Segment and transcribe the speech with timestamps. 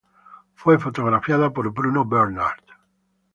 [0.55, 2.63] Fue fotografiada por Bruno Bernard.